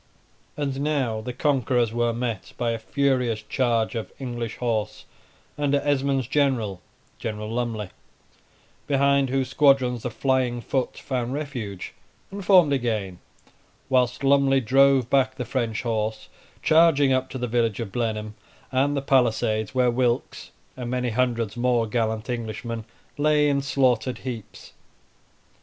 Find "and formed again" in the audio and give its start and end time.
12.31-13.19